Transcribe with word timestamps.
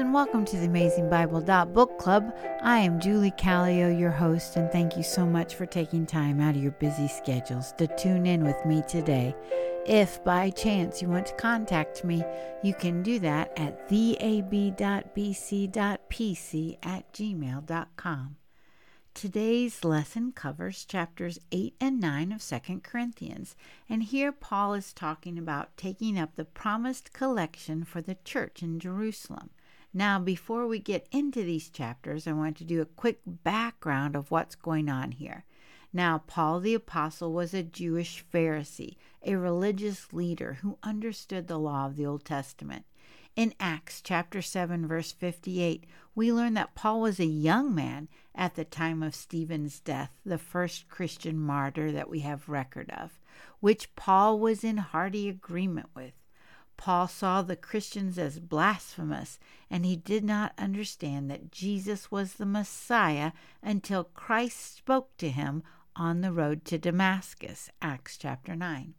And 0.00 0.14
welcome 0.14 0.46
to 0.46 0.56
the 0.56 0.64
Amazing 0.64 1.10
Bible 1.10 1.42
Book 1.42 1.98
Club. 1.98 2.34
I 2.62 2.78
am 2.78 3.00
Julie 3.00 3.32
Callio, 3.32 3.94
your 3.94 4.10
host, 4.10 4.56
and 4.56 4.72
thank 4.72 4.96
you 4.96 5.02
so 5.02 5.26
much 5.26 5.56
for 5.56 5.66
taking 5.66 6.06
time 6.06 6.40
out 6.40 6.56
of 6.56 6.62
your 6.62 6.72
busy 6.72 7.06
schedules 7.06 7.72
to 7.72 7.86
tune 7.98 8.24
in 8.24 8.42
with 8.42 8.64
me 8.64 8.82
today. 8.88 9.34
If 9.84 10.24
by 10.24 10.48
chance 10.48 11.02
you 11.02 11.08
want 11.08 11.26
to 11.26 11.34
contact 11.34 12.02
me, 12.02 12.24
you 12.62 12.72
can 12.72 13.02
do 13.02 13.18
that 13.18 13.52
at 13.58 13.90
theab.bc.pc 13.90 14.48
at 16.82 17.12
gmail.com. 17.12 18.36
Today's 19.12 19.84
lesson 19.84 20.32
covers 20.32 20.86
chapters 20.86 21.38
8 21.52 21.74
and 21.78 22.00
9 22.00 22.32
of 22.32 22.42
2 22.42 22.80
Corinthians, 22.82 23.54
and 23.86 24.02
here 24.04 24.32
Paul 24.32 24.72
is 24.72 24.94
talking 24.94 25.36
about 25.36 25.76
taking 25.76 26.18
up 26.18 26.36
the 26.36 26.46
promised 26.46 27.12
collection 27.12 27.84
for 27.84 28.00
the 28.00 28.16
church 28.24 28.62
in 28.62 28.80
Jerusalem. 28.80 29.50
Now, 29.92 30.20
before 30.20 30.68
we 30.68 30.78
get 30.78 31.08
into 31.10 31.42
these 31.42 31.68
chapters, 31.68 32.26
I 32.26 32.32
want 32.32 32.56
to 32.58 32.64
do 32.64 32.80
a 32.80 32.86
quick 32.86 33.20
background 33.26 34.14
of 34.14 34.30
what's 34.30 34.54
going 34.54 34.88
on 34.88 35.12
here. 35.12 35.44
Now, 35.92 36.18
Paul 36.18 36.60
the 36.60 36.74
Apostle 36.74 37.32
was 37.32 37.52
a 37.52 37.64
Jewish 37.64 38.24
Pharisee, 38.32 38.96
a 39.24 39.34
religious 39.34 40.12
leader 40.12 40.58
who 40.62 40.78
understood 40.84 41.48
the 41.48 41.58
law 41.58 41.86
of 41.86 41.96
the 41.96 42.06
Old 42.06 42.24
Testament. 42.24 42.84
In 43.34 43.54
Acts 43.58 44.00
chapter 44.00 44.40
7 44.42 44.86
verse 44.86 45.10
58, 45.10 45.84
we 46.14 46.32
learn 46.32 46.54
that 46.54 46.76
Paul 46.76 47.00
was 47.00 47.18
a 47.18 47.24
young 47.24 47.74
man 47.74 48.08
at 48.34 48.54
the 48.54 48.64
time 48.64 49.02
of 49.02 49.14
Stephen's 49.14 49.80
death, 49.80 50.10
the 50.24 50.38
first 50.38 50.88
Christian 50.88 51.36
martyr 51.36 51.90
that 51.90 52.08
we 52.08 52.20
have 52.20 52.48
record 52.48 52.90
of, 52.90 53.18
which 53.58 53.94
Paul 53.96 54.38
was 54.38 54.62
in 54.62 54.76
hearty 54.76 55.28
agreement 55.28 55.88
with. 55.96 56.12
Paul 56.80 57.08
saw 57.08 57.42
the 57.42 57.56
Christians 57.56 58.18
as 58.18 58.40
blasphemous, 58.40 59.38
and 59.68 59.84
he 59.84 59.96
did 59.96 60.24
not 60.24 60.54
understand 60.56 61.30
that 61.30 61.52
Jesus 61.52 62.10
was 62.10 62.32
the 62.32 62.46
Messiah 62.46 63.32
until 63.62 64.04
Christ 64.04 64.76
spoke 64.76 65.14
to 65.18 65.28
him 65.28 65.62
on 65.94 66.22
the 66.22 66.32
road 66.32 66.64
to 66.64 66.78
Damascus, 66.78 67.68
Acts 67.82 68.16
chapter 68.16 68.56
9. 68.56 68.94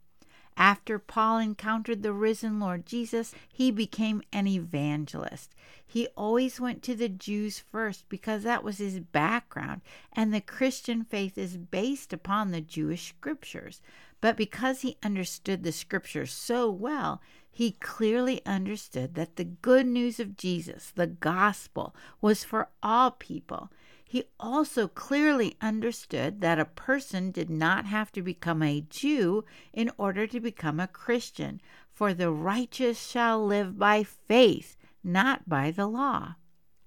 After 0.56 0.98
Paul 0.98 1.38
encountered 1.38 2.02
the 2.02 2.12
risen 2.12 2.60
Lord 2.60 2.86
Jesus, 2.86 3.34
he 3.50 3.70
became 3.70 4.22
an 4.32 4.46
evangelist. 4.46 5.54
He 5.84 6.08
always 6.16 6.60
went 6.60 6.82
to 6.84 6.94
the 6.94 7.08
Jews 7.08 7.58
first 7.58 8.08
because 8.08 8.42
that 8.42 8.64
was 8.64 8.78
his 8.78 9.00
background, 9.00 9.82
and 10.12 10.32
the 10.32 10.40
Christian 10.40 11.04
faith 11.04 11.36
is 11.36 11.56
based 11.56 12.12
upon 12.12 12.50
the 12.50 12.60
Jewish 12.60 13.08
scriptures. 13.08 13.82
But 14.20 14.36
because 14.36 14.82
he 14.82 14.96
understood 15.02 15.62
the 15.62 15.72
scriptures 15.72 16.32
so 16.32 16.70
well, 16.70 17.20
he 17.50 17.72
clearly 17.72 18.40
understood 18.46 19.14
that 19.14 19.36
the 19.36 19.44
good 19.44 19.86
news 19.86 20.18
of 20.18 20.36
Jesus, 20.36 20.92
the 20.94 21.06
gospel, 21.06 21.94
was 22.20 22.44
for 22.44 22.68
all 22.82 23.10
people. 23.10 23.70
He 24.12 24.24
also 24.38 24.88
clearly 24.88 25.56
understood 25.62 26.42
that 26.42 26.58
a 26.58 26.66
person 26.66 27.30
did 27.30 27.48
not 27.48 27.86
have 27.86 28.12
to 28.12 28.20
become 28.20 28.62
a 28.62 28.82
Jew 28.82 29.46
in 29.72 29.90
order 29.96 30.26
to 30.26 30.38
become 30.38 30.78
a 30.78 30.86
Christian, 30.86 31.62
for 31.94 32.12
the 32.12 32.30
righteous 32.30 33.08
shall 33.08 33.42
live 33.42 33.78
by 33.78 34.02
faith, 34.02 34.76
not 35.02 35.48
by 35.48 35.70
the 35.70 35.86
law. 35.86 36.34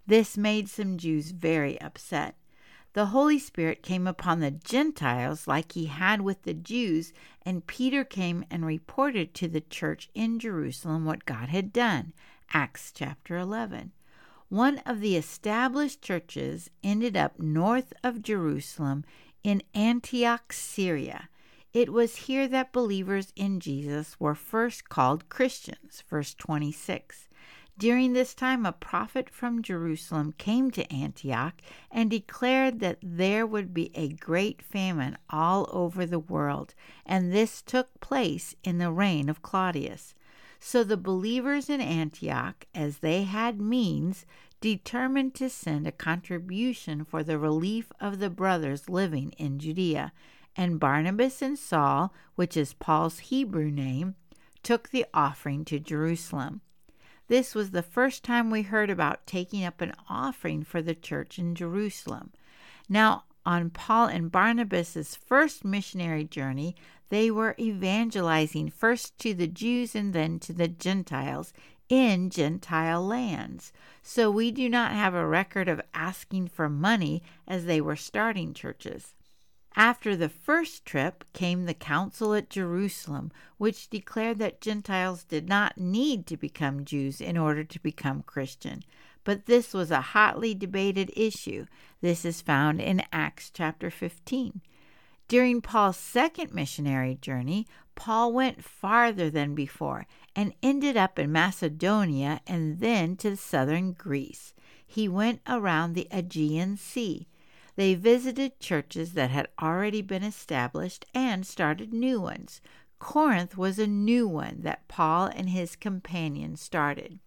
This 0.06 0.38
made 0.38 0.70
some 0.70 1.00
Jews 1.00 1.32
very 1.32 1.82
upset. 1.82 2.38
The 2.94 3.08
Holy 3.08 3.40
Spirit 3.40 3.82
came 3.82 4.06
upon 4.06 4.40
the 4.40 4.52
Gentiles 4.52 5.48
like 5.48 5.72
he 5.72 5.88
had 5.88 6.22
with 6.22 6.44
the 6.44 6.54
Jews, 6.54 7.12
and 7.42 7.66
Peter 7.66 8.04
came 8.04 8.46
and 8.52 8.64
reported 8.68 9.34
to 9.34 9.48
the 9.48 9.62
church 9.62 10.12
in 10.14 10.38
Jerusalem 10.38 11.06
what 11.06 11.26
God 11.26 11.50
had 11.50 11.74
done. 11.74 12.14
Acts 12.54 12.92
chapter 12.94 13.36
11. 13.36 13.94
One 14.50 14.78
of 14.86 15.02
the 15.02 15.16
established 15.16 16.02
churches 16.02 16.70
ended 16.84 17.18
up 17.18 17.40
north 17.40 17.94
of 18.04 18.22
Jerusalem 18.22 19.04
in 19.44 19.64
Antioch, 19.74 20.54
Syria. 20.54 21.30
It 21.74 21.92
was 21.92 22.16
here 22.16 22.48
that 22.48 22.72
believers 22.72 23.34
in 23.36 23.60
Jesus 23.60 24.20
were 24.20 24.36
first 24.36 24.88
called 24.88 25.30
Christians, 25.30 26.04
verse 26.08 26.34
26. 26.36 27.28
During 27.78 28.14
this 28.14 28.34
time, 28.34 28.66
a 28.66 28.72
prophet 28.72 29.30
from 29.30 29.62
Jerusalem 29.62 30.34
came 30.38 30.72
to 30.72 30.94
Antioch 30.94 31.56
and 31.92 32.10
declared 32.10 32.80
that 32.80 33.00
there 33.02 33.46
would 33.46 33.74
be 33.74 33.92
a 33.94 34.08
great 34.08 34.62
famine 34.62 35.18
all 35.30 35.68
over 35.74 36.06
the 36.06 36.20
world, 36.20 36.74
and 37.06 37.34
this 37.34 37.62
took 37.62 38.00
place 38.00 38.56
in 38.64 38.78
the 38.78 38.92
reign 38.92 39.28
of 39.28 39.42
Claudius. 39.42 40.14
So 40.60 40.84
the 40.84 40.98
believers 40.98 41.70
in 41.70 41.82
Antioch, 41.82 42.66
as 42.74 43.00
they 43.00 43.24
had 43.24 43.62
means, 43.62 44.26
determined 44.62 45.36
to 45.36 45.50
send 45.50 45.86
a 45.86 45.92
contribution 45.92 47.06
for 47.06 47.24
the 47.24 47.38
relief 47.38 47.92
of 48.00 48.20
the 48.20 48.30
brothers 48.30 48.90
living 48.90 49.32
in 49.38 49.60
Judea. 49.60 50.12
And 50.56 50.80
Barnabas 50.80 51.42
and 51.42 51.60
Saul, 51.60 52.14
which 52.36 52.56
is 52.56 52.74
Paul's 52.74 53.20
Hebrew 53.20 53.70
name, 53.70 54.16
took 54.64 54.90
the 54.90 55.06
offering 55.14 55.66
to 55.66 55.80
Jerusalem. 55.80 56.62
This 57.28 57.54
was 57.54 57.72
the 57.72 57.84
first 57.84 58.24
time 58.24 58.50
we 58.50 58.62
heard 58.62 58.90
about 58.90 59.28
taking 59.28 59.64
up 59.64 59.82
an 59.82 59.94
offering 60.10 60.64
for 60.64 60.82
the 60.82 60.96
church 60.96 61.38
in 61.38 61.56
Jerusalem. 61.56 62.32
Now, 62.88 63.24
on 63.46 63.70
Paul 63.70 64.08
and 64.08 64.32
Barnabas's 64.32 65.16
first 65.16 65.64
missionary 65.64 66.24
journey, 66.24 66.76
they 67.10 67.30
were 67.30 67.56
evangelizing 67.60 68.70
first 68.70 69.18
to 69.20 69.34
the 69.34 69.48
Jews 69.48 69.96
and 69.96 70.14
then 70.14 70.40
to 70.40 70.54
the 70.54 70.68
Gentiles 70.68 71.54
in 71.90 72.30
Gentile 72.30 73.06
lands. 73.06 73.72
So 74.02 74.32
we 74.32 74.52
do 74.52 74.70
not 74.70 74.92
have 74.92 75.14
a 75.14 75.28
record 75.28 75.68
of 75.68 75.82
asking 75.94 76.48
for 76.48 76.70
money 76.70 77.22
as 77.48 77.66
they 77.66 77.80
were 77.82 77.96
starting 77.96 78.54
churches. 78.54 79.14
After 79.78 80.16
the 80.16 80.30
first 80.30 80.86
trip 80.86 81.26
came 81.34 81.66
the 81.66 81.74
council 81.74 82.34
at 82.34 82.50
Jerusalem, 82.50 83.32
which 83.58 83.90
declared 83.90 84.40
that 84.40 84.62
Gentiles 84.62 85.26
did 85.26 85.50
not 85.50 85.78
need 85.78 86.26
to 86.28 86.38
become 86.38 86.86
Jews 86.86 87.20
in 87.20 87.38
order 87.38 87.66
to 87.66 87.80
become 87.82 88.24
Christian. 88.24 88.84
But 89.26 89.48
this 89.48 89.74
was 89.74 89.92
a 89.92 90.00
hotly 90.00 90.54
debated 90.54 91.12
issue. 91.18 91.66
This 92.00 92.24
is 92.24 92.42
found 92.42 92.80
in 92.80 93.04
Acts 93.12 93.52
chapter 93.54 93.90
15. 93.90 94.62
During 95.28 95.62
Paul's 95.62 95.98
second 95.98 96.54
missionary 96.54 97.16
journey, 97.16 97.68
Paul 97.96 98.32
went 98.32 98.64
farther 98.64 99.30
than 99.30 99.56
before 99.56 100.06
and 100.36 100.54
ended 100.62 100.98
up 100.98 101.18
in 101.18 101.32
Macedonia 101.32 102.42
and 102.46 102.80
then 102.80 103.16
to 103.18 103.36
southern 103.36 103.94
Greece. 103.94 104.54
He 104.86 105.08
went 105.08 105.42
around 105.48 105.94
the 105.94 106.08
Aegean 106.12 106.78
Sea. 106.78 107.28
They 107.76 107.96
visited 107.96 108.60
churches 108.60 109.14
that 109.14 109.32
had 109.32 109.48
already 109.62 110.02
been 110.02 110.24
established 110.24 111.06
and 111.14 111.46
started 111.46 111.92
new 111.92 112.22
ones. 112.22 112.62
Corinth 113.00 113.58
was 113.58 113.80
a 113.80 113.88
new 113.88 114.28
one 114.28 114.60
that 114.62 114.88
Paul 114.88 115.26
and 115.26 115.50
his 115.50 115.76
companions 115.76 116.62
started. 116.62 117.20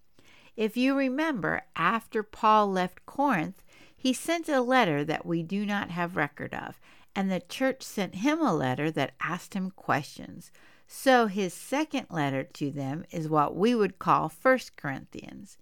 If 0.56 0.76
you 0.76 0.96
remember, 0.96 1.62
after 1.76 2.22
Paul 2.22 2.70
left 2.70 3.04
Corinth, 3.06 3.62
he 3.96 4.12
sent 4.12 4.48
a 4.48 4.60
letter 4.60 5.04
that 5.04 5.26
we 5.26 5.42
do 5.42 5.66
not 5.66 5.90
have 5.90 6.16
record 6.16 6.54
of, 6.54 6.80
and 7.14 7.30
the 7.30 7.40
church 7.40 7.82
sent 7.82 8.16
him 8.16 8.40
a 8.40 8.54
letter 8.54 8.90
that 8.90 9.14
asked 9.20 9.54
him 9.54 9.70
questions. 9.70 10.50
So 10.86 11.26
his 11.26 11.52
second 11.52 12.06
letter 12.10 12.44
to 12.44 12.70
them 12.70 13.04
is 13.10 13.28
what 13.28 13.54
we 13.54 13.74
would 13.74 13.98
call 13.98 14.28
First 14.28 14.76
Corinthians. 14.76 15.58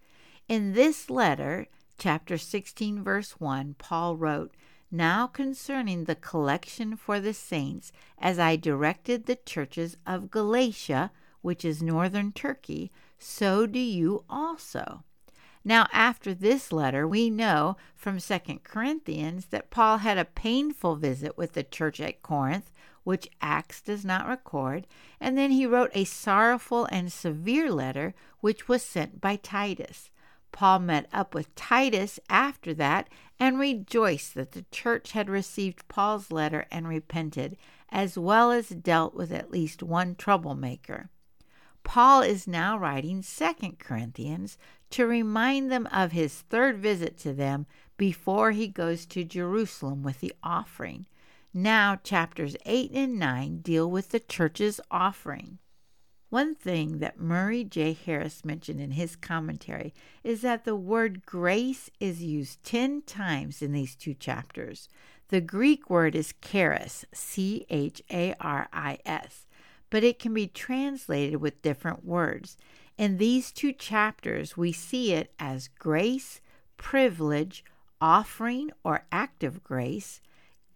In 0.48 0.74
this 0.74 1.10
letter, 1.10 1.66
chapter 1.98 2.38
16, 2.38 3.02
verse 3.02 3.32
1, 3.40 3.74
Paul 3.78 4.16
wrote, 4.16 4.54
Now 4.90 5.26
concerning 5.26 6.04
the 6.04 6.14
collection 6.14 6.96
for 6.96 7.18
the 7.18 7.34
saints, 7.34 7.90
as 8.18 8.38
I 8.38 8.56
directed 8.56 9.26
the 9.26 9.36
churches 9.36 9.96
of 10.06 10.30
Galatia, 10.30 11.10
which 11.42 11.64
is 11.64 11.82
northern 11.82 12.32
Turkey, 12.32 12.92
so 13.18 13.66
do 13.66 13.78
you 13.78 14.24
also. 14.30 15.02
Now, 15.66 15.88
after 15.92 16.32
this 16.32 16.70
letter, 16.70 17.08
we 17.08 17.28
know 17.28 17.76
from 17.96 18.20
2 18.20 18.60
Corinthians 18.62 19.46
that 19.46 19.68
Paul 19.68 19.98
had 19.98 20.16
a 20.16 20.24
painful 20.24 20.94
visit 20.94 21.36
with 21.36 21.54
the 21.54 21.64
church 21.64 22.00
at 22.00 22.22
Corinth, 22.22 22.70
which 23.02 23.28
Acts 23.42 23.80
does 23.80 24.04
not 24.04 24.28
record, 24.28 24.86
and 25.20 25.36
then 25.36 25.50
he 25.50 25.66
wrote 25.66 25.90
a 25.92 26.04
sorrowful 26.04 26.84
and 26.92 27.12
severe 27.12 27.68
letter, 27.72 28.14
which 28.38 28.68
was 28.68 28.84
sent 28.84 29.20
by 29.20 29.34
Titus. 29.34 30.12
Paul 30.52 30.78
met 30.78 31.08
up 31.12 31.34
with 31.34 31.52
Titus 31.56 32.20
after 32.30 32.72
that 32.74 33.08
and 33.40 33.58
rejoiced 33.58 34.36
that 34.36 34.52
the 34.52 34.66
church 34.70 35.12
had 35.12 35.28
received 35.28 35.88
Paul's 35.88 36.30
letter 36.30 36.66
and 36.70 36.86
repented, 36.86 37.56
as 37.88 38.16
well 38.16 38.52
as 38.52 38.68
dealt 38.68 39.14
with 39.14 39.32
at 39.32 39.50
least 39.50 39.82
one 39.82 40.14
troublemaker. 40.14 41.10
Paul 41.86 42.22
is 42.22 42.48
now 42.48 42.76
writing 42.76 43.22
2 43.22 43.76
Corinthians 43.78 44.58
to 44.90 45.06
remind 45.06 45.70
them 45.70 45.86
of 45.92 46.10
his 46.10 46.42
third 46.42 46.78
visit 46.78 47.16
to 47.20 47.32
them 47.32 47.64
before 47.96 48.50
he 48.50 48.66
goes 48.66 49.06
to 49.06 49.22
Jerusalem 49.22 50.02
with 50.02 50.18
the 50.18 50.32
offering. 50.42 51.06
Now, 51.54 51.94
chapters 52.02 52.56
8 52.66 52.90
and 52.92 53.20
9 53.20 53.58
deal 53.58 53.88
with 53.88 54.10
the 54.10 54.18
church's 54.18 54.80
offering. 54.90 55.58
One 56.28 56.56
thing 56.56 56.98
that 56.98 57.20
Murray 57.20 57.62
J. 57.62 57.92
Harris 57.92 58.44
mentioned 58.44 58.80
in 58.80 58.90
his 58.90 59.14
commentary 59.14 59.94
is 60.24 60.40
that 60.42 60.64
the 60.64 60.74
word 60.74 61.24
grace 61.24 61.88
is 62.00 62.20
used 62.20 62.64
10 62.64 63.02
times 63.02 63.62
in 63.62 63.70
these 63.70 63.94
two 63.94 64.12
chapters. 64.12 64.88
The 65.28 65.40
Greek 65.40 65.88
word 65.88 66.16
is 66.16 66.34
charis, 66.42 67.04
C 67.14 67.64
H 67.70 68.02
A 68.10 68.34
R 68.40 68.68
I 68.72 68.98
S, 69.06 69.46
but 69.90 70.04
it 70.04 70.18
can 70.18 70.34
be 70.34 70.46
translated 70.46 71.40
with 71.40 71.62
different 71.62 72.04
words. 72.04 72.56
In 72.98 73.18
these 73.18 73.52
two 73.52 73.72
chapters, 73.72 74.56
we 74.56 74.72
see 74.72 75.12
it 75.12 75.32
as 75.38 75.68
grace, 75.68 76.40
privilege, 76.76 77.64
offering 78.00 78.70
or 78.84 79.04
act 79.12 79.42
of 79.44 79.62
grace, 79.62 80.20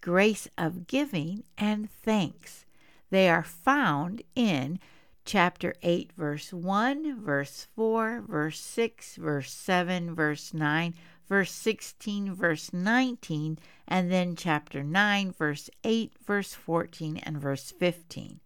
grace 0.00 0.48
of 0.56 0.86
giving, 0.86 1.44
and 1.58 1.90
thanks. 1.90 2.66
They 3.10 3.28
are 3.28 3.42
found 3.42 4.22
in 4.34 4.78
chapter 5.24 5.74
8, 5.82 6.12
verse 6.16 6.52
1, 6.52 7.20
verse 7.20 7.66
4, 7.74 8.24
verse 8.26 8.60
6, 8.60 9.16
verse 9.16 9.52
7, 9.52 10.14
verse 10.14 10.54
9, 10.54 10.94
verse 11.28 11.52
16, 11.52 12.34
verse 12.34 12.72
19, 12.72 13.58
and 13.86 14.10
then 14.10 14.36
chapter 14.36 14.82
9, 14.82 15.32
verse 15.32 15.70
8, 15.84 16.12
verse 16.24 16.54
14, 16.54 17.18
and 17.18 17.38
verse 17.38 17.72
15. 17.78 18.40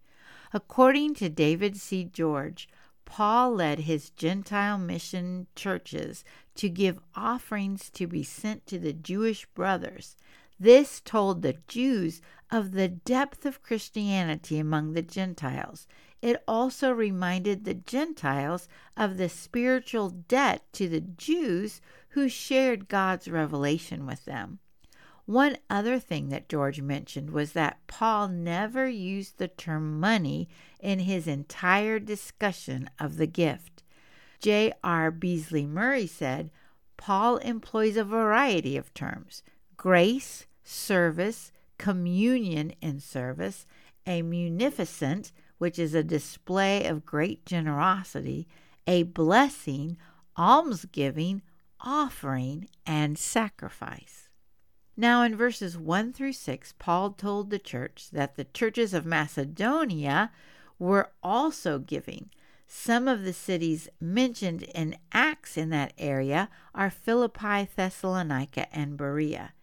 According 0.55 1.15
to 1.15 1.27
David 1.27 1.75
C. 1.75 2.05
George, 2.05 2.69
Paul 3.03 3.55
led 3.55 3.79
his 3.79 4.09
Gentile 4.11 4.77
mission 4.77 5.47
churches 5.53 6.23
to 6.55 6.69
give 6.69 7.01
offerings 7.13 7.89
to 7.89 8.07
be 8.07 8.23
sent 8.23 8.65
to 8.67 8.79
the 8.79 8.93
Jewish 8.93 9.45
brothers. 9.47 10.15
This 10.57 11.01
told 11.01 11.41
the 11.41 11.57
Jews 11.67 12.21
of 12.49 12.71
the 12.71 12.87
depth 12.87 13.45
of 13.45 13.63
Christianity 13.63 14.57
among 14.57 14.93
the 14.93 15.01
Gentiles. 15.01 15.87
It 16.21 16.41
also 16.47 16.89
reminded 16.91 17.65
the 17.65 17.73
Gentiles 17.73 18.69
of 18.95 19.17
the 19.17 19.27
spiritual 19.27 20.09
debt 20.09 20.63
to 20.71 20.87
the 20.87 21.01
Jews 21.01 21.81
who 22.11 22.29
shared 22.29 22.87
God's 22.87 23.27
revelation 23.27 24.05
with 24.05 24.23
them. 24.23 24.59
One 25.25 25.57
other 25.71 25.99
thing 25.99 26.29
that 26.29 26.49
George 26.49 26.81
mentioned 26.81 27.31
was 27.31 27.53
that 27.53 27.79
Paul 27.87 28.27
never 28.27 28.87
used 28.87 29.37
the 29.37 29.47
term 29.47 29.99
money 29.99 30.47
in 30.79 30.99
his 30.99 31.27
entire 31.27 31.97
discussion 31.97 32.89
of 32.99 33.17
the 33.17 33.25
gift. 33.25 33.81
G. 34.39 34.71
R. 34.83 35.09
Beasley 35.09 35.65
Murray 35.65 36.05
said 36.05 36.51
Paul 36.97 37.37
employs 37.37 37.97
a 37.97 38.03
variety 38.03 38.77
of 38.77 38.93
terms 38.93 39.41
grace, 39.77 40.45
service, 40.63 41.51
communion 41.77 42.73
in 42.81 42.99
service, 42.99 43.65
a 44.05 44.21
munificent, 44.21 45.31
which 45.57 45.79
is 45.79 45.95
a 45.95 46.03
display 46.03 46.85
of 46.85 47.05
great 47.05 47.45
generosity, 47.45 48.47
a 48.85 49.03
blessing, 49.03 49.97
almsgiving, 50.37 51.41
offering, 51.79 52.67
and 52.85 53.17
sacrifice. 53.17 54.24
Now, 54.97 55.23
in 55.23 55.35
verses 55.35 55.77
1 55.77 56.13
through 56.13 56.33
6, 56.33 56.73
Paul 56.79 57.11
told 57.11 57.49
the 57.49 57.59
church 57.59 58.09
that 58.11 58.35
the 58.35 58.45
churches 58.45 58.93
of 58.93 59.05
Macedonia 59.05 60.31
were 60.79 61.11
also 61.21 61.79
giving. 61.79 62.29
Some 62.67 63.07
of 63.07 63.23
the 63.23 63.33
cities 63.33 63.89
mentioned 63.99 64.63
in 64.63 64.97
Acts 65.11 65.57
in 65.57 65.69
that 65.69 65.93
area 65.97 66.49
are 66.73 66.89
Philippi, 66.89 67.67
Thessalonica, 67.75 68.73
and 68.73 68.97
Berea. 68.97 69.53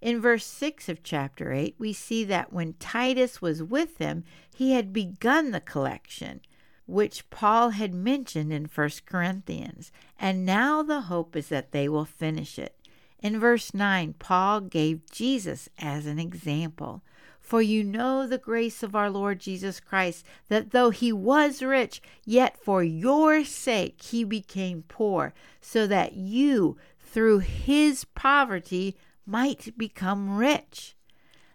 In 0.00 0.20
verse 0.20 0.44
6 0.44 0.88
of 0.88 1.02
chapter 1.02 1.52
8, 1.52 1.76
we 1.78 1.92
see 1.92 2.24
that 2.24 2.52
when 2.52 2.74
Titus 2.74 3.40
was 3.40 3.62
with 3.62 3.98
them, 3.98 4.24
he 4.54 4.72
had 4.72 4.92
begun 4.92 5.52
the 5.52 5.60
collection 5.60 6.40
which 6.86 7.30
Paul 7.30 7.70
had 7.70 7.94
mentioned 7.94 8.52
in 8.52 8.64
1 8.66 8.90
Corinthians, 9.06 9.92
and 10.18 10.44
now 10.44 10.82
the 10.82 11.02
hope 11.02 11.36
is 11.36 11.48
that 11.48 11.72
they 11.72 11.88
will 11.88 12.04
finish 12.04 12.58
it. 12.58 12.76
In 13.22 13.38
verse 13.38 13.72
9, 13.72 14.14
Paul 14.18 14.62
gave 14.62 15.08
Jesus 15.08 15.68
as 15.78 16.06
an 16.06 16.18
example. 16.18 17.04
For 17.40 17.62
you 17.62 17.84
know 17.84 18.26
the 18.26 18.36
grace 18.36 18.82
of 18.82 18.96
our 18.96 19.10
Lord 19.10 19.38
Jesus 19.38 19.78
Christ, 19.78 20.26
that 20.48 20.72
though 20.72 20.90
he 20.90 21.12
was 21.12 21.62
rich, 21.62 22.02
yet 22.24 22.56
for 22.56 22.82
your 22.82 23.44
sake 23.44 24.02
he 24.02 24.24
became 24.24 24.82
poor, 24.88 25.32
so 25.60 25.86
that 25.86 26.14
you, 26.14 26.76
through 26.98 27.38
his 27.38 28.04
poverty, 28.04 28.96
might 29.24 29.78
become 29.78 30.36
rich. 30.36 30.96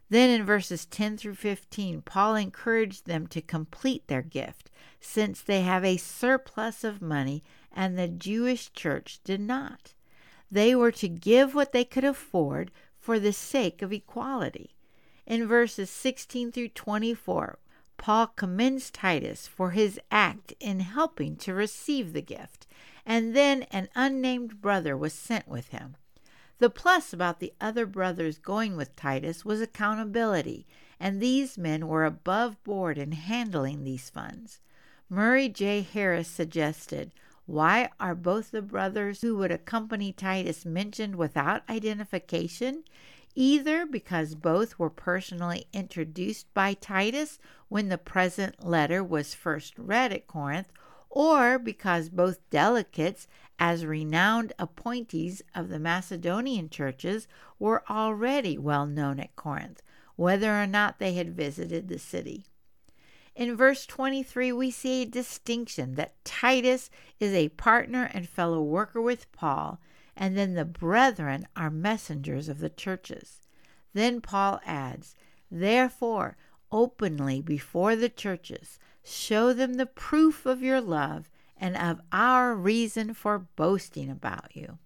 Then 0.09 0.29
in 0.29 0.45
verses 0.45 0.85
10 0.85 1.17
through 1.17 1.35
15, 1.35 2.01
Paul 2.03 2.35
encouraged 2.35 3.07
them 3.07 3.27
to 3.27 3.41
complete 3.41 4.07
their 4.07 4.21
gift, 4.21 4.71
since 5.01 5.41
they 5.41 5.63
have 5.63 5.83
a 5.83 5.97
surplus 5.97 6.85
of 6.85 7.01
money 7.01 7.43
and 7.73 7.97
the 7.97 8.07
Jewish 8.07 8.71
church 8.71 9.19
did 9.25 9.41
not. 9.41 9.93
They 10.49 10.75
were 10.75 10.91
to 10.93 11.07
give 11.09 11.53
what 11.53 11.71
they 11.71 11.83
could 11.83 12.03
afford 12.03 12.71
for 12.99 13.19
the 13.19 13.33
sake 13.33 13.81
of 13.81 13.91
equality. 13.91 14.75
In 15.25 15.47
verses 15.47 15.89
16 15.89 16.51
through 16.51 16.69
24, 16.69 17.59
Paul 17.97 18.27
commends 18.27 18.89
Titus 18.89 19.47
for 19.47 19.71
his 19.71 19.99
act 20.11 20.53
in 20.59 20.81
helping 20.81 21.35
to 21.37 21.53
receive 21.53 22.13
the 22.13 22.21
gift, 22.21 22.67
and 23.05 23.35
then 23.35 23.63
an 23.63 23.89
unnamed 23.95 24.61
brother 24.61 24.95
was 24.95 25.13
sent 25.13 25.47
with 25.47 25.69
him. 25.69 25.95
The 26.59 26.69
plus 26.69 27.13
about 27.13 27.39
the 27.39 27.53
other 27.59 27.85
brothers 27.85 28.37
going 28.37 28.75
with 28.75 28.95
Titus 28.95 29.43
was 29.43 29.61
accountability, 29.61 30.65
and 30.99 31.21
these 31.21 31.57
men 31.57 31.87
were 31.87 32.05
above 32.05 32.63
board 32.63 32.97
in 32.97 33.11
handling 33.11 33.83
these 33.83 34.09
funds. 34.09 34.59
Murray 35.09 35.49
J. 35.49 35.81
Harris 35.81 36.27
suggested, 36.27 37.11
Why 37.47 37.89
are 37.97 38.13
both 38.13 38.51
the 38.51 38.61
brothers 38.61 39.21
who 39.21 39.37
would 39.37 39.51
accompany 39.51 40.11
Titus 40.11 40.65
mentioned 40.65 41.15
without 41.15 41.67
identification? 41.69 42.83
Either 43.35 43.85
because 43.85 44.35
both 44.35 44.77
were 44.77 44.89
personally 44.89 45.65
introduced 45.71 46.53
by 46.53 46.73
Titus 46.73 47.39
when 47.69 47.87
the 47.87 47.97
present 47.97 48.65
letter 48.65 49.01
was 49.01 49.33
first 49.33 49.79
read 49.79 50.11
at 50.11 50.27
Corinth, 50.27 50.73
or 51.09 51.57
because 51.57 52.09
both 52.09 52.49
delegates, 52.49 53.29
as 53.57 53.85
renowned 53.85 54.51
appointees 54.59 55.41
of 55.55 55.69
the 55.69 55.79
Macedonian 55.79 56.69
churches, 56.69 57.29
were 57.59 57.89
already 57.89 58.57
well 58.57 58.85
known 58.85 59.21
at 59.21 59.37
Corinth, 59.37 59.81
whether 60.17 60.61
or 60.61 60.67
not 60.67 60.99
they 60.99 61.13
had 61.13 61.33
visited 61.33 61.87
the 61.87 61.97
city. 61.97 62.47
In 63.37 63.55
verse 63.55 63.85
23, 63.85 64.51
we 64.51 64.71
see 64.71 65.03
a 65.03 65.05
distinction 65.05 65.93
that 65.93 66.25
Titus 66.25 66.89
is 67.19 67.33
a 67.33 67.49
partner 67.49 68.09
and 68.13 68.27
fellow 68.27 68.61
worker 68.61 68.99
with 68.99 69.31
Paul, 69.31 69.79
and 70.15 70.35
then 70.35 70.55
the 70.55 70.65
brethren 70.65 71.47
are 71.55 71.69
messengers 71.69 72.49
of 72.49 72.57
the 72.57 72.69
churches. 72.69 73.41
Then 73.93 74.21
Paul 74.21 74.59
adds, 74.65 75.15
Therefore, 75.51 76.35
openly 76.71 77.39
before 77.41 77.95
the 77.95 78.09
churches, 78.09 78.79
Show 79.09 79.53
them 79.53 79.75
the 79.75 79.85
proof 79.85 80.45
of 80.45 80.61
your 80.61 80.81
love 80.81 81.29
and 81.55 81.77
of 81.77 82.01
our 82.11 82.53
reason 82.53 83.13
for 83.13 83.39
boasting 83.39 84.09
about 84.11 84.53
you. 84.53 84.79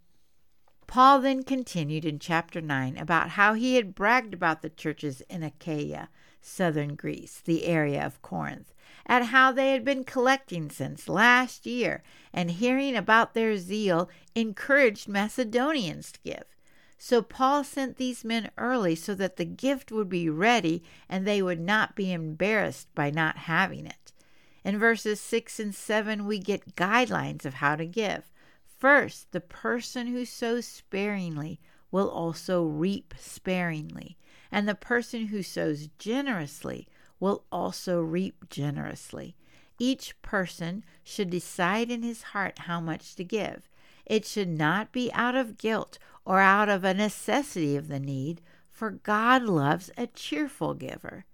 Paul 0.86 1.22
then 1.22 1.41
continued 1.43 2.05
in 2.05 2.20
chapter 2.20 2.62
9 2.62 2.98
about 2.98 3.29
how 3.29 3.55
he 3.55 3.77
had 3.77 3.96
bragged 3.96 4.36
about 4.36 4.62
the 4.62 4.70
churches 4.70 5.22
in 5.22 5.41
Achaia, 5.41 6.10
southern 6.41 6.95
Greece, 6.95 7.41
the 7.43 7.65
area 7.65 8.05
of 8.05 8.21
Corinth, 8.21 8.74
at 9.05 9.27
how 9.27 9.51
they 9.51 9.71
had 9.71 9.86
been 9.86 10.03
collecting 10.03 10.69
since 10.69 11.07
last 11.07 11.65
year, 11.65 12.03
and 12.33 12.51
hearing 12.51 12.95
about 12.95 13.33
their 13.33 13.57
zeal 13.57 14.10
encouraged 14.36 15.07
Macedonians 15.07 16.12
to 16.12 16.19
give. 16.24 16.45
So 16.98 17.24
Paul 17.24 17.63
sent 17.63 17.98
these 17.98 18.24
men 18.24 18.51
early 18.60 18.95
so 18.95 19.15
that 19.15 19.38
the 19.38 19.45
gift 19.45 19.91
would 19.91 20.07
be 20.07 20.29
ready 20.29 20.83
and 21.10 21.25
they 21.25 21.41
would 21.41 21.60
not 21.60 21.95
be 21.95 22.13
embarrassed 22.13 22.93
by 22.93 23.10
not 23.10 23.38
having 23.38 23.88
it. 23.88 24.13
In 24.63 24.77
verses 24.77 25.19
6 25.19 25.60
and 25.60 25.74
7, 25.74 26.27
we 26.27 26.38
get 26.38 26.75
guidelines 26.75 27.43
of 27.43 27.55
how 27.55 27.75
to 27.75 27.88
give. 27.88 28.31
First, 28.77 29.31
the 29.31 29.41
person 29.41 30.07
who 30.07 30.25
sows 30.25 30.67
sparingly 30.67 31.60
will 31.89 32.10
also 32.10 32.63
reap 32.63 33.15
sparingly, 33.17 34.17
and 34.51 34.67
the 34.67 34.75
person 34.75 35.27
who 35.27 35.41
sows 35.41 35.89
generously 35.98 36.88
will 37.20 37.46
also 37.51 38.01
reap 38.01 38.50
generously. 38.50 39.36
Each 39.79 40.20
person 40.22 40.84
should 41.03 41.29
decide 41.29 41.89
in 41.89 42.03
his 42.03 42.22
heart 42.22 42.60
how 42.60 42.79
much 42.79 43.15
to 43.15 43.24
give. 43.24 43.70
It 44.05 44.25
should 44.25 44.50
not 44.50 44.91
be 44.91 45.12
out 45.13 45.36
of 45.36 45.58
guilt 45.58 45.98
or 46.25 46.39
out 46.39 46.70
of 46.70 46.84
a 46.84 46.93
necessity 46.93 47.75
of 47.75 47.88
the 47.88 48.00
need, 48.00 48.41
for 48.70 48.91
God 48.91 49.43
loves 49.43 49.89
a 49.98 50.08
cheerful 50.08 50.74
giver. 50.74 51.25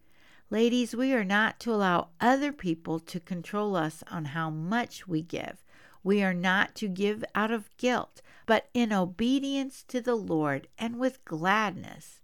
Ladies, 0.50 0.96
we 0.96 1.14
are 1.14 1.26
not 1.26 1.60
to 1.62 1.74
allow 1.74 2.10
other 2.22 2.54
people 2.54 3.00
to 3.00 3.20
control 3.20 3.76
us 3.76 4.04
on 4.10 4.26
how 4.26 4.50
much 4.50 5.08
we 5.08 5.22
give. 5.22 5.64
We 6.04 6.24
are 6.24 6.34
not 6.34 6.74
to 6.76 6.88
give 6.88 7.26
out 7.36 7.52
of 7.52 7.70
guilt, 7.76 8.22
but 8.46 8.70
in 8.74 8.94
obedience 8.94 9.84
to 9.90 10.00
the 10.00 10.16
Lord 10.16 10.68
and 10.78 10.98
with 10.98 11.26
gladness. 11.26 12.22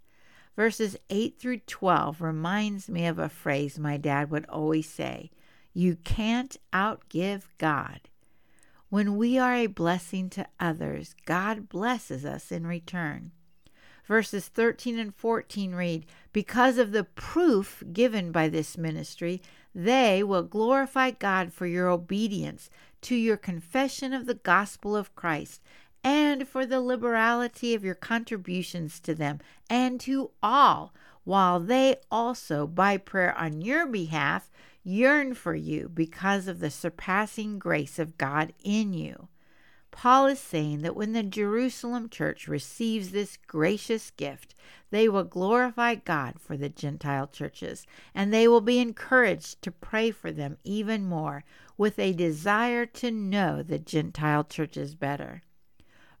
Verses 0.56 0.96
8 1.10 1.38
through 1.38 1.58
12 1.58 2.20
reminds 2.20 2.88
me 2.88 3.06
of 3.06 3.18
a 3.18 3.28
phrase 3.28 3.78
my 3.78 3.96
dad 3.96 4.30
would 4.30 4.46
always 4.46 4.88
say 4.88 5.30
You 5.72 5.96
can't 5.96 6.56
outgive 6.72 7.42
God. 7.58 8.00
When 8.88 9.16
we 9.16 9.38
are 9.38 9.54
a 9.54 9.66
blessing 9.66 10.30
to 10.30 10.46
others, 10.60 11.16
God 11.26 11.68
blesses 11.68 12.24
us 12.24 12.52
in 12.52 12.66
return. 12.66 13.32
Verses 14.06 14.48
13 14.48 14.98
and 14.98 15.14
14 15.14 15.74
read 15.74 16.06
Because 16.32 16.78
of 16.78 16.92
the 16.92 17.04
proof 17.04 17.82
given 17.92 18.30
by 18.30 18.48
this 18.48 18.78
ministry, 18.78 19.42
they 19.74 20.22
will 20.22 20.42
glorify 20.42 21.10
God 21.10 21.52
for 21.52 21.66
your 21.66 21.88
obedience 21.88 22.70
to 23.00 23.16
your 23.16 23.36
confession 23.36 24.12
of 24.12 24.26
the 24.26 24.34
gospel 24.34 24.94
of 24.94 25.14
Christ 25.16 25.62
and 26.04 26.46
for 26.46 26.66
the 26.66 26.82
liberality 26.82 27.74
of 27.74 27.82
your 27.82 27.94
contributions 27.94 29.00
to 29.00 29.14
them 29.14 29.40
and 29.70 29.98
to 30.00 30.30
all, 30.42 30.92
while 31.24 31.58
they 31.58 31.96
also, 32.10 32.66
by 32.66 32.98
prayer 32.98 33.36
on 33.38 33.62
your 33.62 33.86
behalf, 33.86 34.50
yearn 34.84 35.32
for 35.32 35.54
you 35.54 35.88
because 35.88 36.46
of 36.46 36.60
the 36.60 36.70
surpassing 36.70 37.58
grace 37.58 37.98
of 37.98 38.18
God 38.18 38.52
in 38.62 38.92
you. 38.92 39.28
Paul 39.90 40.26
is 40.26 40.40
saying 40.40 40.82
that 40.82 40.96
when 40.96 41.12
the 41.12 41.22
Jerusalem 41.22 42.08
church 42.10 42.48
receives 42.48 43.10
this 43.10 43.38
gracious 43.46 44.10
gift, 44.10 44.54
they 44.90 45.08
will 45.08 45.24
glorify 45.24 45.94
God 45.94 46.40
for 46.40 46.56
the 46.56 46.68
Gentile 46.68 47.28
churches, 47.28 47.86
and 48.14 48.34
they 48.34 48.46
will 48.46 48.60
be 48.60 48.80
encouraged 48.80 49.62
to 49.62 49.70
pray 49.70 50.10
for 50.10 50.32
them 50.32 50.58
even 50.64 51.06
more 51.06 51.44
with 51.78 51.98
a 51.98 52.12
desire 52.12 52.84
to 52.86 53.10
know 53.10 53.62
the 53.62 53.78
Gentile 53.78 54.44
churches 54.44 54.94
better. 54.94 55.42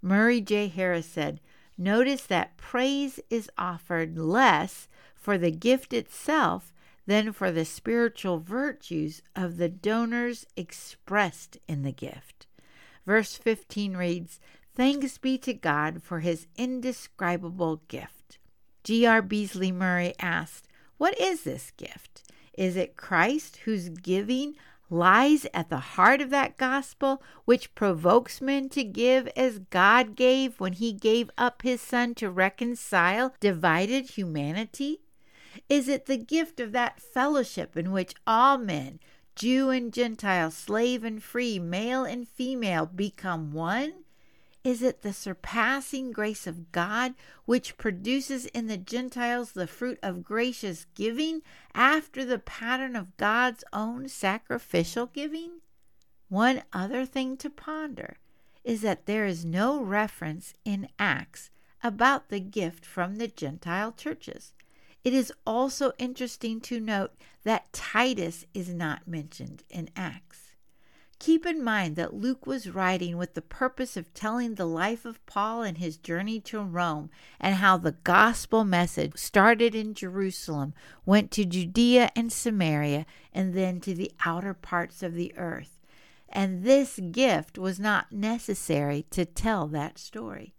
Murray 0.04 0.42
J. 0.42 0.68
Harris 0.68 1.06
said, 1.06 1.40
Notice 1.78 2.26
that 2.26 2.58
praise 2.58 3.18
is 3.30 3.48
offered 3.56 4.18
less 4.18 4.86
for 5.14 5.38
the 5.38 5.50
gift 5.50 5.94
itself 5.94 6.74
than 7.06 7.32
for 7.32 7.50
the 7.50 7.64
spiritual 7.64 8.38
virtues 8.38 9.22
of 9.34 9.56
the 9.56 9.70
donors 9.70 10.44
expressed 10.56 11.56
in 11.66 11.84
the 11.84 11.92
gift. 11.92 12.46
Verse 13.06 13.34
15 13.36 13.96
reads, 13.96 14.40
Thanks 14.76 15.16
be 15.16 15.38
to 15.38 15.54
God 15.54 16.02
for 16.02 16.20
his 16.20 16.48
indescribable 16.56 17.80
gift. 17.88 18.38
G.R. 18.82 19.22
Beasley 19.22 19.72
Murray 19.72 20.12
asked, 20.20 20.68
What 20.98 21.18
is 21.18 21.44
this 21.44 21.72
gift? 21.78 22.24
Is 22.52 22.76
it 22.76 22.96
Christ 22.96 23.56
whose 23.64 23.88
giving 23.88 24.54
lies 24.90 25.46
at 25.52 25.70
the 25.70 25.78
heart 25.78 26.20
of 26.20 26.30
that 26.30 26.56
gospel 26.56 27.22
which 27.44 27.74
provokes 27.74 28.40
men 28.40 28.68
to 28.68 28.84
give 28.84 29.26
as 29.36 29.58
God 29.58 30.14
gave 30.14 30.60
when 30.60 30.74
he 30.74 30.92
gave 30.92 31.30
up 31.36 31.62
his 31.62 31.80
Son 31.80 32.14
to 32.16 32.30
reconcile 32.30 33.34
divided 33.40 34.10
humanity? 34.10 35.00
Is 35.68 35.88
it 35.88 36.06
the 36.06 36.16
gift 36.16 36.60
of 36.60 36.72
that 36.72 37.00
fellowship 37.00 37.76
in 37.76 37.92
which 37.92 38.14
all 38.26 38.58
men, 38.58 39.00
Jew 39.36 39.70
and 39.70 39.92
Gentile, 39.92 40.50
slave 40.50 41.04
and 41.04 41.22
free, 41.22 41.58
male 41.58 42.04
and 42.04 42.28
female, 42.28 42.86
become 42.86 43.52
one? 43.52 44.03
Is 44.64 44.80
it 44.80 45.02
the 45.02 45.12
surpassing 45.12 46.10
grace 46.10 46.46
of 46.46 46.72
God 46.72 47.14
which 47.44 47.76
produces 47.76 48.46
in 48.46 48.66
the 48.66 48.78
Gentiles 48.78 49.52
the 49.52 49.66
fruit 49.66 49.98
of 50.02 50.24
gracious 50.24 50.86
giving 50.94 51.42
after 51.74 52.24
the 52.24 52.38
pattern 52.38 52.96
of 52.96 53.14
God's 53.18 53.62
own 53.74 54.08
sacrificial 54.08 55.04
giving? 55.04 55.60
One 56.30 56.62
other 56.72 57.04
thing 57.04 57.36
to 57.36 57.50
ponder 57.50 58.16
is 58.64 58.80
that 58.80 59.04
there 59.04 59.26
is 59.26 59.44
no 59.44 59.82
reference 59.82 60.54
in 60.64 60.88
Acts 60.98 61.50
about 61.82 62.30
the 62.30 62.40
gift 62.40 62.86
from 62.86 63.16
the 63.16 63.28
Gentile 63.28 63.92
churches. 63.92 64.54
It 65.04 65.12
is 65.12 65.30
also 65.46 65.92
interesting 65.98 66.62
to 66.62 66.80
note 66.80 67.12
that 67.42 67.70
Titus 67.74 68.46
is 68.54 68.70
not 68.70 69.06
mentioned 69.06 69.62
in 69.68 69.90
Acts. 69.94 70.43
Keep 71.24 71.46
in 71.46 71.64
mind 71.64 71.96
that 71.96 72.12
Luke 72.12 72.46
was 72.46 72.68
writing 72.68 73.16
with 73.16 73.32
the 73.32 73.40
purpose 73.40 73.96
of 73.96 74.12
telling 74.12 74.56
the 74.56 74.66
life 74.66 75.06
of 75.06 75.24
Paul 75.24 75.62
and 75.62 75.78
his 75.78 75.96
journey 75.96 76.38
to 76.40 76.60
Rome 76.60 77.08
and 77.40 77.54
how 77.54 77.78
the 77.78 77.92
gospel 77.92 78.62
message 78.62 79.16
started 79.16 79.74
in 79.74 79.94
Jerusalem, 79.94 80.74
went 81.06 81.30
to 81.30 81.46
Judea 81.46 82.10
and 82.14 82.30
Samaria, 82.30 83.06
and 83.32 83.54
then 83.54 83.80
to 83.80 83.94
the 83.94 84.12
outer 84.26 84.52
parts 84.52 85.02
of 85.02 85.14
the 85.14 85.32
earth. 85.38 85.80
And 86.28 86.62
this 86.62 87.00
gift 87.10 87.56
was 87.56 87.80
not 87.80 88.12
necessary 88.12 89.06
to 89.12 89.24
tell 89.24 89.66
that 89.68 89.98
story. 89.98 90.52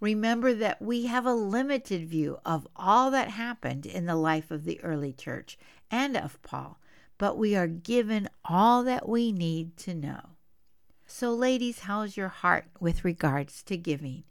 Remember 0.00 0.52
that 0.52 0.82
we 0.82 1.06
have 1.06 1.24
a 1.24 1.32
limited 1.32 2.06
view 2.06 2.36
of 2.44 2.68
all 2.76 3.10
that 3.10 3.28
happened 3.28 3.86
in 3.86 4.04
the 4.04 4.16
life 4.16 4.50
of 4.50 4.64
the 4.64 4.78
early 4.84 5.14
church 5.14 5.56
and 5.90 6.14
of 6.14 6.42
Paul 6.42 6.78
but 7.18 7.38
we 7.38 7.54
are 7.54 7.66
given 7.66 8.28
all 8.44 8.82
that 8.84 9.08
we 9.08 9.32
need 9.32 9.76
to 9.78 9.94
know. 9.94 10.30
So, 11.06 11.32
ladies, 11.32 11.80
how's 11.80 12.16
your 12.16 12.28
heart 12.28 12.66
with 12.80 13.04
regards 13.04 13.62
to 13.64 13.76
giving? 13.76 14.24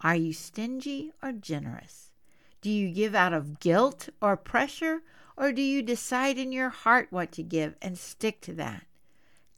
Are 0.00 0.16
you 0.16 0.32
stingy 0.32 1.12
or 1.22 1.32
generous? 1.32 2.12
Do 2.60 2.70
you 2.70 2.90
give 2.90 3.14
out 3.14 3.32
of 3.32 3.60
guilt 3.60 4.08
or 4.20 4.36
pressure, 4.36 5.02
or 5.36 5.52
do 5.52 5.62
you 5.62 5.82
decide 5.82 6.38
in 6.38 6.52
your 6.52 6.68
heart 6.68 7.08
what 7.10 7.32
to 7.32 7.42
give 7.42 7.76
and 7.80 7.96
stick 7.98 8.40
to 8.42 8.52
that? 8.54 8.86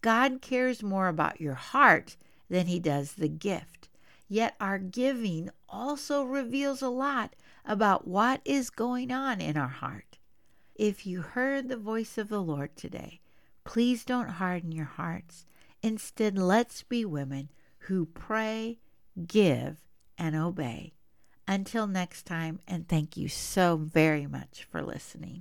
God 0.01 0.41
cares 0.41 0.83
more 0.83 1.09
about 1.09 1.41
your 1.41 1.55
heart 1.55 2.17
than 2.49 2.67
he 2.67 2.79
does 2.79 3.15
the 3.15 3.29
gift. 3.29 3.89
Yet 4.29 4.55
our 4.61 4.79
giving 4.79 5.51
also 5.69 6.23
reveals 6.23 6.83
a 6.83 6.89
lot 6.89 7.35
about 7.65 8.07
what 8.07 8.41
is 8.45 8.71
going 8.71 9.11
on 9.11 9.41
in 9.41 9.57
our 9.57 9.69
heart. 9.69 10.08
If 10.79 11.05
you 11.05 11.23
heard 11.23 11.69
the 11.69 11.77
voice 11.77 12.17
of 12.19 12.29
the 12.29 12.41
Lord 12.41 12.77
today, 12.77 13.21
please 13.65 14.05
don't 14.05 14.29
harden 14.29 14.71
your 14.71 14.85
hearts. 14.87 15.45
Instead, 15.83 16.39
let's 16.39 16.85
be 16.85 17.05
women 17.05 17.51
who 17.79 18.07
pray, 18.07 18.79
give, 19.27 19.79
and 20.17 20.37
obey. 20.37 20.95
Until 21.49 21.89
next 21.89 22.27
time, 22.27 22.61
and 22.69 22.87
thank 22.87 23.17
you 23.17 23.29
so 23.29 23.77
very 23.77 24.29
much 24.29 24.69
for 24.71 24.81
listening. 24.81 25.37